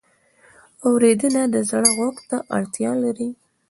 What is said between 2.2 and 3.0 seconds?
ته اړتیا